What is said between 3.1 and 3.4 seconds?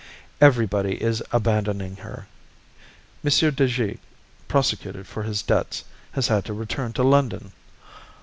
M.